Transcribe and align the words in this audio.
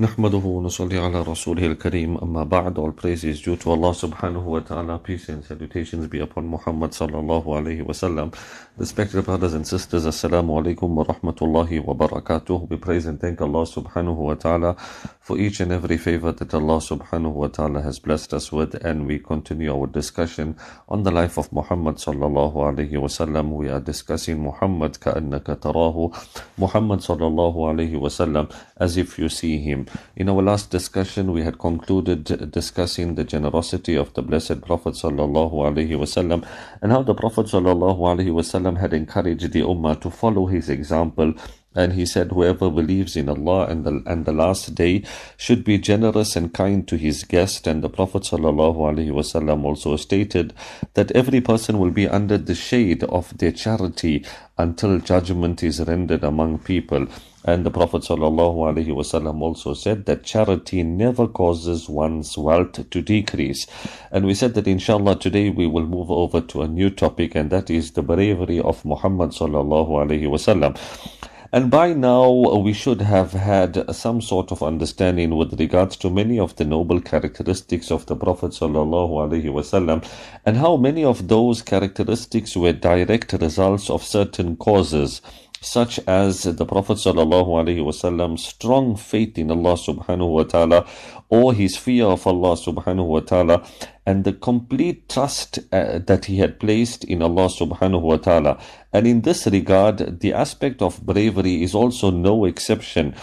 نحمده 0.00 0.38
ونصلي 0.44 0.98
على 0.98 1.22
رسوله 1.22 1.66
الكريم 1.66 2.18
أما 2.18 2.44
بعد 2.44 2.78
All 2.78 2.90
praise 2.90 3.22
is 3.22 3.40
due 3.40 3.54
to 3.56 3.70
Allah 3.70 3.94
subhanahu 3.94 4.42
wa 4.42 4.58
ta'ala 4.58 4.98
Peace 4.98 5.28
and 5.28 5.44
salutations 5.44 6.08
be 6.08 6.18
upon 6.18 6.48
Muhammad 6.48 6.90
sallallahu 6.90 7.44
alayhi 7.46 7.86
wa 7.86 7.92
sallam 7.92 8.34
Respected 8.76 9.24
brothers 9.24 9.54
and 9.54 9.64
sisters 9.64 10.04
Assalamu 10.04 10.60
alaikum 10.60 10.88
wa 10.88 11.04
rahmatullahi 11.04 11.84
wa 11.84 11.94
barakatuh 11.94 12.68
We 12.70 12.76
praise 12.76 13.06
and 13.06 13.20
thank 13.20 13.40
Allah 13.40 13.62
subhanahu 13.62 14.16
wa 14.16 14.34
ta'ala 14.34 14.74
For 15.20 15.38
each 15.38 15.60
and 15.60 15.70
every 15.70 15.96
favor 15.96 16.32
that 16.32 16.52
Allah 16.52 16.78
subhanahu 16.78 17.32
wa 17.32 17.46
ta'ala 17.46 17.80
has 17.82 18.00
blessed 18.00 18.34
us 18.34 18.50
with 18.50 18.74
And 18.84 19.06
we 19.06 19.20
continue 19.20 19.72
our 19.72 19.86
discussion 19.86 20.56
on 20.88 21.04
the 21.04 21.12
life 21.12 21.38
of 21.38 21.52
Muhammad 21.52 21.98
sallallahu 21.98 22.56
alayhi 22.56 23.00
wa 23.00 23.06
sallam 23.06 23.50
We 23.52 23.68
are 23.68 23.78
discussing 23.78 24.42
Muhammad 24.42 24.98
ka'annaka 24.98 25.54
tarahu 25.54 26.10
Muhammad 26.58 26.98
sallallahu 26.98 27.54
alayhi 27.70 27.96
wa 27.96 28.08
sallam 28.08 28.52
As 28.76 28.96
if 28.96 29.20
you 29.20 29.28
see 29.28 29.58
him 29.58 29.83
in 30.16 30.28
our 30.28 30.42
last 30.42 30.70
discussion, 30.70 31.32
we 31.32 31.42
had 31.42 31.58
concluded 31.58 32.50
discussing 32.50 33.14
the 33.14 33.24
generosity 33.24 33.94
of 33.96 34.12
the 34.14 34.22
Blessed 34.22 34.62
Prophet 34.62 34.94
wasallam 34.94 36.46
and 36.82 36.92
how 36.92 37.02
the 37.02 37.14
Prophet 37.14 37.46
wasallam 37.46 38.78
had 38.78 38.92
encouraged 38.92 39.52
the 39.52 39.60
Ummah 39.60 40.00
to 40.00 40.10
follow 40.10 40.46
his 40.46 40.68
example 40.68 41.34
and 41.75 41.93
he 41.93 42.05
said, 42.05 42.31
Whoever 42.31 42.69
believes 42.69 43.15
in 43.15 43.29
Allah 43.29 43.67
and 43.67 43.85
the, 43.85 44.01
and 44.07 44.25
the 44.25 44.33
last 44.33 44.73
day 44.73 45.03
should 45.37 45.63
be 45.63 45.77
generous 45.77 46.35
and 46.35 46.53
kind 46.53 46.87
to 46.87 46.97
his 46.97 47.23
guest. 47.23 47.67
And 47.67 47.83
the 47.83 47.89
Prophet 47.89 48.23
ﷺ 48.23 49.63
also 49.63 49.95
stated 49.95 50.53
that 50.95 51.11
every 51.11 51.41
person 51.41 51.77
will 51.77 51.91
be 51.91 52.07
under 52.07 52.39
the 52.39 52.55
shade 52.55 53.03
of 53.03 53.37
their 53.37 53.51
charity 53.51 54.25
until 54.57 54.97
judgment 54.99 55.61
is 55.61 55.79
rendered 55.79 56.23
among 56.23 56.59
people. 56.59 57.07
And 57.45 57.63
the 57.65 57.71
Prophet 57.71 58.01
ﷺ 58.01 59.41
also 59.41 59.73
said 59.75 60.05
that 60.05 60.23
charity 60.23 60.81
never 60.81 61.27
causes 61.27 61.87
one's 61.87 62.35
wealth 62.35 62.89
to 62.89 63.01
decrease. 63.01 63.67
And 64.11 64.25
we 64.25 64.33
said 64.33 64.55
that 64.55 64.67
inshallah 64.67 65.19
today 65.19 65.51
we 65.51 65.67
will 65.67 65.85
move 65.85 66.09
over 66.09 66.41
to 66.41 66.63
a 66.63 66.67
new 66.67 66.89
topic 66.89 67.35
and 67.35 67.51
that 67.51 67.69
is 67.69 67.91
the 67.91 68.01
bravery 68.01 68.59
of 68.59 68.83
Muhammad 68.83 69.31
ﷺ. 69.31 71.22
And 71.54 71.70
by 71.70 71.92
now, 71.92 72.32
we 72.32 72.72
should 72.72 73.00
have 73.02 73.30
had 73.30 73.94
some 73.94 74.20
sort 74.20 74.50
of 74.50 74.60
understanding 74.60 75.36
with 75.36 75.60
regards 75.60 75.96
to 75.98 76.10
many 76.10 76.36
of 76.36 76.56
the 76.56 76.64
noble 76.64 77.00
characteristics 77.00 77.92
of 77.92 78.06
the 78.06 78.16
Prophet 78.16 78.60
and 78.60 80.56
how 80.56 80.76
many 80.76 81.04
of 81.04 81.28
those 81.28 81.62
characteristics 81.62 82.56
were 82.56 82.72
direct 82.72 83.34
results 83.34 83.88
of 83.88 84.02
certain 84.02 84.56
causes 84.56 85.22
such 85.60 86.00
as 86.08 86.42
the 86.42 86.66
Prophet 86.66 86.96
Wasallam's 86.96 88.44
strong 88.44 88.96
faith 88.96 89.38
in 89.38 89.52
Allah 89.52 89.74
subhanahu 89.74 90.32
wa 90.32 90.42
ta'ala 90.42 90.86
or 91.28 91.54
his 91.54 91.76
fear 91.76 92.06
of 92.06 92.26
Allah 92.26 92.56
subhanahu 92.56 93.06
wa 93.06 93.20
ta'ala 93.20 93.64
and 94.06 94.24
the 94.24 94.32
complete 94.32 95.08
trust 95.08 95.58
uh, 95.72 95.98
that 96.06 96.26
he 96.26 96.38
had 96.38 96.60
placed 96.60 97.04
in 97.04 97.22
Allah 97.22 97.46
subhanahu 97.46 98.02
wa 98.02 98.16
ta'ala. 98.16 98.58
And 98.92 99.06
in 99.06 99.22
this 99.22 99.46
regard, 99.46 100.20
the 100.20 100.32
aspect 100.32 100.82
of 100.82 101.04
bravery 101.04 101.62
is 101.62 101.74
also 101.74 102.10
no 102.10 102.44
exception 102.44 103.14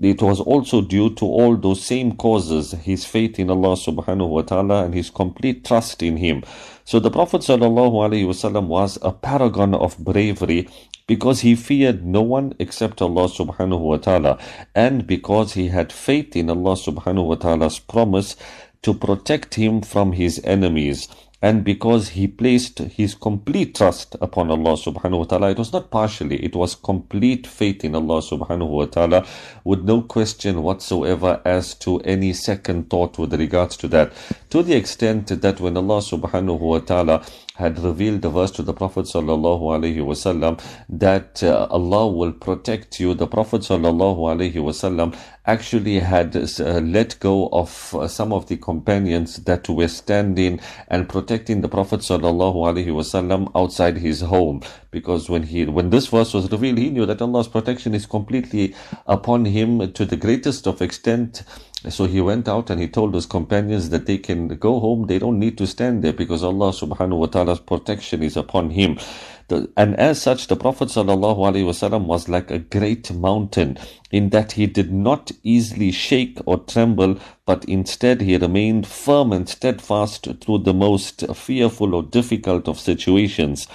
it 0.00 0.22
was 0.22 0.40
also 0.40 0.80
due 0.80 1.10
to 1.14 1.24
all 1.24 1.56
those 1.56 1.82
same 1.84 2.16
causes 2.16 2.70
his 2.72 3.04
faith 3.04 3.38
in 3.38 3.50
Allah 3.50 3.74
subhanahu 3.74 4.28
wa 4.28 4.42
ta'ala 4.42 4.84
and 4.84 4.94
his 4.94 5.10
complete 5.10 5.64
trust 5.64 6.02
in 6.04 6.16
him. 6.18 6.44
So 6.84 7.00
the 7.00 7.10
Prophet 7.10 7.40
ﷺ 7.42 8.66
was 8.66 8.98
a 9.02 9.12
paragon 9.12 9.74
of 9.74 9.98
bravery 9.98 10.68
because 11.08 11.40
he 11.40 11.56
feared 11.56 12.06
no 12.06 12.22
one 12.22 12.54
except 12.60 13.02
Allah 13.02 13.28
subhanahu 13.28 13.80
wa 13.80 13.96
ta'ala 13.96 14.38
and 14.74 15.06
because 15.06 15.54
he 15.54 15.68
had 15.68 15.92
faith 15.92 16.36
in 16.36 16.48
Allah 16.48 16.74
subhanahu 16.74 17.26
wa 17.26 17.34
ta'ala's 17.34 17.80
promise 17.80 18.36
to 18.82 18.94
protect 18.94 19.54
him 19.54 19.80
from 19.80 20.12
his 20.12 20.40
enemies 20.44 21.08
and 21.40 21.62
because 21.62 22.10
he 22.10 22.26
placed 22.26 22.80
his 22.80 23.14
complete 23.14 23.76
trust 23.76 24.16
upon 24.20 24.50
Allah 24.50 24.72
subhanahu 24.72 25.18
wa 25.18 25.24
ta'ala, 25.24 25.50
it 25.50 25.58
was 25.58 25.72
not 25.72 25.88
partially, 25.90 26.36
it 26.44 26.56
was 26.56 26.74
complete 26.74 27.46
faith 27.46 27.84
in 27.84 27.94
Allah 27.94 28.20
subhanahu 28.20 28.68
wa 28.68 28.86
ta'ala 28.86 29.24
with 29.62 29.84
no 29.84 30.02
question 30.02 30.62
whatsoever 30.62 31.40
as 31.44 31.74
to 31.76 32.00
any 32.00 32.32
second 32.32 32.90
thought 32.90 33.18
with 33.18 33.34
regards 33.34 33.76
to 33.76 33.88
that. 33.88 34.12
To 34.50 34.64
the 34.64 34.74
extent 34.74 35.28
that 35.28 35.60
when 35.60 35.76
Allah 35.76 36.00
subhanahu 36.00 36.58
wa 36.58 36.80
ta'ala 36.80 37.22
had 37.58 37.76
revealed 37.80 38.22
the 38.22 38.30
verse 38.30 38.52
to 38.52 38.62
the 38.62 38.72
Prophet 38.72 39.04
sallallahu 39.04 39.62
alaihi 39.76 39.96
wasallam 39.96 40.60
that 40.88 41.42
uh, 41.42 41.66
Allah 41.70 42.06
will 42.06 42.32
protect 42.32 43.00
you. 43.00 43.14
The 43.14 43.26
Prophet 43.26 43.62
sallallahu 43.62 44.18
alaihi 44.32 44.54
wasallam 44.54 45.18
actually 45.44 45.98
had 45.98 46.36
uh, 46.36 46.78
let 46.80 47.18
go 47.18 47.48
of 47.48 47.94
uh, 47.96 48.06
some 48.06 48.32
of 48.32 48.46
the 48.46 48.56
companions 48.56 49.38
that 49.38 49.68
were 49.68 49.88
standing 49.88 50.60
and 50.86 51.08
protecting 51.08 51.27
the 51.60 51.68
Prophet 51.68 52.00
wasallam 52.00 53.50
outside 53.54 53.98
his 53.98 54.22
home. 54.22 54.62
Because 54.90 55.28
when 55.28 55.42
he 55.44 55.64
when 55.66 55.90
this 55.90 56.06
verse 56.06 56.32
was 56.34 56.50
revealed 56.50 56.78
he 56.78 56.90
knew 56.90 57.06
that 57.06 57.22
Allah's 57.22 57.48
protection 57.48 57.94
is 57.94 58.06
completely 58.06 58.74
upon 59.06 59.44
him 59.44 59.92
to 59.92 60.04
the 60.04 60.16
greatest 60.16 60.66
of 60.66 60.80
extent 60.82 61.42
so 61.88 62.06
he 62.06 62.20
went 62.20 62.48
out 62.48 62.70
and 62.70 62.80
he 62.80 62.88
told 62.88 63.14
his 63.14 63.26
companions 63.26 63.90
that 63.90 64.06
they 64.06 64.18
can 64.18 64.48
go 64.48 64.80
home. 64.80 65.06
They 65.06 65.18
don't 65.18 65.38
need 65.38 65.56
to 65.58 65.66
stand 65.66 66.02
there 66.02 66.12
because 66.12 66.42
Allah 66.42 66.70
subhanahu 66.72 67.18
wa 67.18 67.26
ta'ala's 67.26 67.60
protection 67.60 68.22
is 68.22 68.36
upon 68.36 68.70
him. 68.70 68.98
The, 69.46 69.70
and 69.76 69.96
as 69.96 70.20
such, 70.20 70.48
the 70.48 70.56
Prophet 70.56 70.88
sallallahu 70.88 71.38
alaihi 71.38 71.64
wasallam 71.64 72.06
was 72.06 72.28
like 72.28 72.50
a 72.50 72.58
great 72.58 73.12
mountain 73.12 73.78
in 74.10 74.30
that 74.30 74.52
he 74.52 74.66
did 74.66 74.92
not 74.92 75.30
easily 75.44 75.92
shake 75.92 76.38
or 76.46 76.58
tremble, 76.58 77.18
but 77.46 77.64
instead 77.66 78.22
he 78.22 78.36
remained 78.36 78.86
firm 78.86 79.32
and 79.32 79.48
steadfast 79.48 80.28
through 80.40 80.58
the 80.58 80.74
most 80.74 81.24
fearful 81.34 81.94
or 81.94 82.02
difficult 82.02 82.68
of 82.68 82.80
situations. 82.80 83.68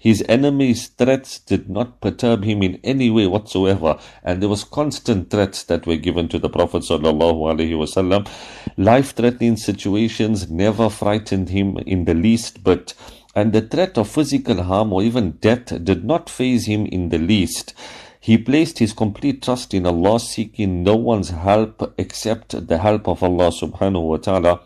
His 0.00 0.24
enemies' 0.30 0.88
threats 0.88 1.38
did 1.38 1.68
not 1.68 2.00
perturb 2.00 2.42
him 2.44 2.62
in 2.62 2.80
any 2.82 3.10
way 3.10 3.26
whatsoever, 3.26 3.98
and 4.24 4.40
there 4.40 4.48
was 4.48 4.64
constant 4.64 5.28
threats 5.28 5.62
that 5.64 5.86
were 5.86 5.98
given 5.98 6.26
to 6.28 6.38
the 6.38 6.48
Prophet 6.48 6.84
sallallahu 6.84 8.26
Life-threatening 8.78 9.58
situations 9.58 10.50
never 10.50 10.88
frightened 10.88 11.50
him 11.50 11.76
in 11.84 12.06
the 12.06 12.14
least 12.14 12.64
bit, 12.64 12.94
and 13.34 13.52
the 13.52 13.60
threat 13.60 13.98
of 13.98 14.08
physical 14.08 14.62
harm 14.62 14.90
or 14.94 15.02
even 15.02 15.32
death 15.32 15.84
did 15.84 16.02
not 16.02 16.30
faze 16.30 16.64
him 16.64 16.86
in 16.86 17.10
the 17.10 17.18
least. 17.18 17.74
He 18.18 18.38
placed 18.38 18.78
his 18.78 18.94
complete 18.94 19.42
trust 19.42 19.74
in 19.74 19.84
Allah, 19.84 20.18
seeking 20.18 20.82
no 20.82 20.96
one's 20.96 21.28
help 21.28 21.92
except 21.98 22.68
the 22.68 22.78
help 22.78 23.06
of 23.06 23.22
Allah 23.22 23.50
subhanahu 23.50 24.08
wa 24.08 24.16
ta'ala 24.16 24.60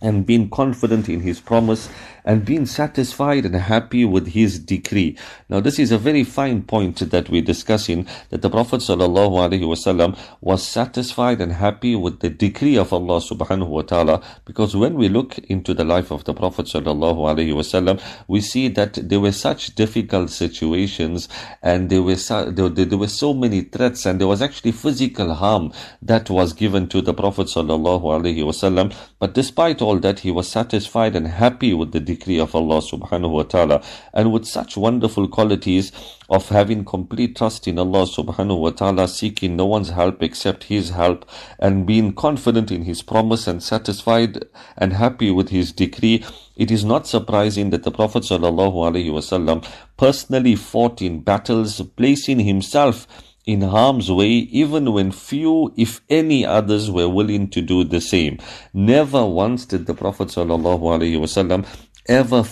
and 0.00 0.24
being 0.24 0.48
confident 0.48 1.08
in 1.08 1.20
his 1.20 1.40
promise 1.40 1.88
and 2.24 2.44
being 2.44 2.66
satisfied 2.66 3.44
and 3.44 3.54
happy 3.54 4.04
with 4.04 4.28
his 4.28 4.58
decree. 4.58 5.16
Now, 5.48 5.60
this 5.60 5.78
is 5.78 5.92
a 5.92 5.98
very 5.98 6.24
fine 6.24 6.62
point 6.62 6.98
that 7.10 7.28
we're 7.28 7.42
discussing 7.42 8.06
that 8.30 8.42
the 8.42 8.50
Prophet 8.50 8.80
ﷺ 8.80 10.18
was 10.40 10.66
satisfied 10.66 11.40
and 11.40 11.52
happy 11.52 11.96
with 11.96 12.20
the 12.20 12.30
decree 12.30 12.76
of 12.76 12.92
Allah 12.92 13.20
subhanahu 13.20 13.68
wa 13.68 13.82
ta'ala 13.82 14.22
because 14.44 14.76
when 14.76 14.94
we 14.94 15.08
look 15.08 15.38
into 15.38 15.74
the 15.74 15.84
life 15.84 16.10
of 16.10 16.24
the 16.24 16.34
Prophet 16.34 16.66
ﷺ, 16.66 18.02
we 18.28 18.40
see 18.40 18.68
that 18.68 18.94
there 18.94 19.20
were 19.20 19.32
such 19.32 19.74
difficult 19.74 20.30
situations 20.30 21.28
and 21.62 21.90
there 21.90 22.02
were, 22.02 22.16
su- 22.16 22.50
there, 22.50 22.68
there 22.68 22.98
were 22.98 23.08
so 23.08 23.32
many 23.32 23.62
threats 23.62 24.06
and 24.06 24.20
there 24.20 24.28
was 24.28 24.42
actually 24.42 24.72
physical 24.72 25.34
harm 25.34 25.72
that 26.02 26.30
was 26.30 26.52
given 26.52 26.88
to 26.88 27.00
the 27.00 27.14
Prophet 27.14 27.46
ﷺ. 27.46 28.94
But 29.18 29.34
despite 29.34 29.82
all 29.82 29.93
that, 29.99 30.19
he 30.19 30.31
was 30.31 30.47
satisfied 30.47 31.15
and 31.15 31.27
happy 31.27 31.73
with 31.73 31.91
the 31.91 31.99
decree 31.99 32.39
of 32.39 32.55
Allah 32.55 32.81
subhanahu 32.81 33.29
wa 33.29 33.43
ta'ala. 33.43 33.83
And 34.13 34.31
with 34.31 34.45
such 34.45 34.77
wonderful 34.77 35.27
qualities 35.27 35.91
of 36.29 36.49
having 36.49 36.85
complete 36.85 37.35
trust 37.35 37.67
in 37.67 37.77
Allah 37.79 38.05
subhanahu 38.05 38.59
wa 38.59 38.69
ta'ala, 38.71 39.07
seeking 39.07 39.55
no 39.55 39.65
one's 39.65 39.89
help 39.89 40.23
except 40.23 40.65
His 40.65 40.89
help, 40.91 41.25
and 41.59 41.85
being 41.85 42.13
confident 42.13 42.71
in 42.71 42.83
His 42.83 43.01
promise 43.01 43.47
and 43.47 43.61
satisfied 43.61 44.45
and 44.77 44.93
happy 44.93 45.31
with 45.31 45.49
His 45.49 45.71
decree, 45.71 46.23
it 46.55 46.71
is 46.71 46.85
not 46.85 47.05
surprising 47.05 47.69
that 47.71 47.83
the 47.83 47.91
Prophet 47.91 48.23
ﷺ 48.23 49.67
personally 49.97 50.55
fought 50.55 51.01
in 51.01 51.19
battles, 51.21 51.81
placing 51.97 52.39
himself 52.39 53.07
in 53.45 53.61
harm's 53.61 54.11
way 54.11 54.29
even 54.29 54.91
when 54.91 55.11
few, 55.11 55.73
if 55.77 56.01
any 56.09 56.45
others 56.45 56.89
were 56.89 57.09
willing 57.09 57.47
to 57.49 57.61
do 57.61 57.83
the 57.83 58.01
same. 58.01 58.37
Never 58.73 59.25
once 59.25 59.65
did 59.65 59.85
the 59.85 59.93
Prophet 59.93 60.29
ﷺ 60.29 61.65
ever 62.07 62.45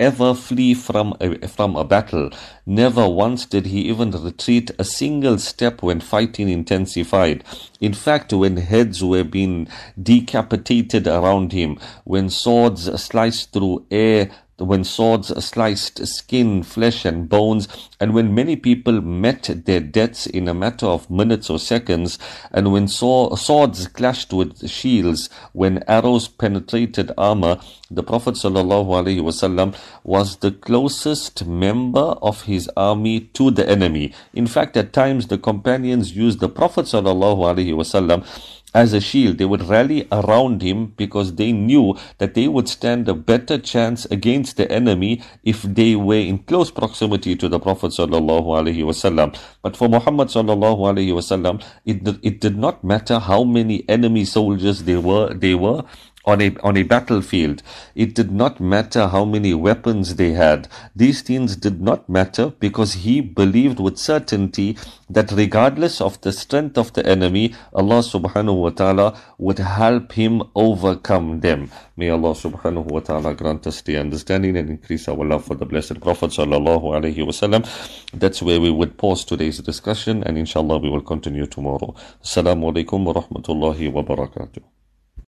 ever 0.00 0.34
flee 0.34 0.74
from 0.74 1.14
a, 1.20 1.46
from 1.46 1.76
a 1.76 1.84
battle. 1.84 2.30
Never 2.64 3.08
once 3.08 3.44
did 3.44 3.66
he 3.66 3.82
even 3.82 4.10
retreat 4.10 4.70
a 4.78 4.84
single 4.84 5.38
step 5.38 5.82
when 5.82 6.00
fighting 6.00 6.48
intensified. 6.48 7.44
In 7.80 7.92
fact, 7.92 8.32
when 8.32 8.56
heads 8.56 9.04
were 9.04 9.24
being 9.24 9.68
decapitated 10.02 11.06
around 11.06 11.52
him, 11.52 11.78
when 12.04 12.30
swords 12.30 12.90
sliced 13.00 13.52
through 13.52 13.86
air, 13.90 14.30
when 14.58 14.84
swords 14.84 15.28
sliced 15.44 16.06
skin, 16.06 16.62
flesh, 16.62 17.04
and 17.04 17.28
bones, 17.28 17.68
and 18.00 18.12
when 18.12 18.34
many 18.34 18.56
people 18.56 19.00
met 19.00 19.50
their 19.64 19.80
deaths 19.80 20.26
in 20.26 20.48
a 20.48 20.54
matter 20.54 20.86
of 20.86 21.08
minutes 21.10 21.48
or 21.48 21.58
seconds, 21.58 22.18
and 22.50 22.72
when 22.72 22.88
swords 22.88 23.86
clashed 23.88 24.32
with 24.32 24.68
shields, 24.68 25.30
when 25.52 25.82
arrows 25.86 26.28
penetrated 26.28 27.12
armor, 27.16 27.60
the 27.90 28.02
Prophet 28.02 28.34
ﷺ 28.34 29.74
was 30.04 30.36
the 30.38 30.50
closest 30.50 31.46
member 31.46 32.16
of 32.20 32.42
his 32.42 32.68
army 32.76 33.20
to 33.20 33.50
the 33.50 33.68
enemy. 33.68 34.12
In 34.34 34.46
fact, 34.46 34.76
at 34.76 34.92
times 34.92 35.28
the 35.28 35.38
companions 35.38 36.16
used 36.16 36.40
the 36.40 36.48
Prophet 36.48 36.86
ﷺ 36.86 38.57
as 38.74 38.92
a 38.92 39.00
shield. 39.00 39.38
They 39.38 39.44
would 39.44 39.62
rally 39.62 40.06
around 40.12 40.62
him 40.62 40.86
because 40.96 41.34
they 41.34 41.52
knew 41.52 41.96
that 42.18 42.34
they 42.34 42.48
would 42.48 42.68
stand 42.68 43.08
a 43.08 43.14
better 43.14 43.58
chance 43.58 44.04
against 44.06 44.56
the 44.56 44.70
enemy 44.70 45.22
if 45.42 45.62
they 45.62 45.96
were 45.96 46.14
in 46.16 46.38
close 46.38 46.70
proximity 46.70 47.36
to 47.36 47.48
the 47.48 47.58
Prophet 47.58 47.92
sallallahu 47.92 49.36
But 49.62 49.76
for 49.76 49.88
Muhammad 49.88 50.28
sallallahu 50.28 51.64
it 51.84 52.18
it 52.22 52.40
did 52.40 52.56
not 52.58 52.84
matter 52.84 53.18
how 53.18 53.44
many 53.44 53.88
enemy 53.88 54.24
soldiers 54.24 54.84
they 54.84 54.96
were. 54.96 55.34
They 55.34 55.54
were 55.54 55.84
on 56.24 56.40
a, 56.42 56.54
on 56.62 56.76
a 56.76 56.82
battlefield. 56.82 57.62
It 57.94 58.14
did 58.14 58.30
not 58.30 58.60
matter 58.60 59.08
how 59.08 59.24
many 59.24 59.54
weapons 59.54 60.16
they 60.16 60.32
had. 60.32 60.68
These 60.94 61.22
things 61.22 61.56
did 61.56 61.80
not 61.80 62.08
matter 62.08 62.52
because 62.58 62.92
he 62.94 63.20
believed 63.20 63.80
with 63.80 63.98
certainty 63.98 64.76
that 65.08 65.32
regardless 65.32 66.00
of 66.00 66.20
the 66.20 66.32
strength 66.32 66.76
of 66.76 66.92
the 66.92 67.06
enemy, 67.06 67.54
Allah 67.72 68.00
subhanahu 68.00 68.60
wa 68.60 68.70
ta'ala 68.70 69.18
would 69.38 69.58
help 69.58 70.12
him 70.12 70.42
overcome 70.54 71.40
them. 71.40 71.70
May 71.96 72.10
Allah 72.10 72.34
subhanahu 72.34 72.84
wa 72.84 73.00
ta'ala 73.00 73.34
grant 73.34 73.66
us 73.66 73.80
the 73.82 73.96
understanding 73.96 74.56
and 74.56 74.68
increase 74.68 75.08
our 75.08 75.24
love 75.24 75.44
for 75.44 75.54
the 75.54 75.66
Blessed 75.66 76.00
Prophet 76.00 76.30
sallallahu 76.30 76.84
alayhi 76.92 77.24
wasallam. 77.26 77.64
That's 78.12 78.42
where 78.42 78.60
we 78.60 78.70
would 78.70 78.98
pause 78.98 79.24
today's 79.24 79.58
discussion 79.58 80.22
and 80.24 80.36
inshallah 80.36 80.78
we 80.78 80.90
will 80.90 81.02
continue 81.02 81.46
tomorrow. 81.46 81.94
Assalamu 82.22 82.72
alaikum 82.72 83.04
wa 83.04 83.14
rahmatullahi 83.14 83.90
wa 83.92 84.02
barakatuh. 84.02 84.77